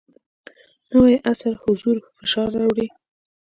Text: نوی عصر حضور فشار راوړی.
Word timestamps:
نوی 0.95 1.15
عصر 1.31 1.53
حضور 1.63 1.95
فشار 2.17 2.49
راوړی. 2.59 2.87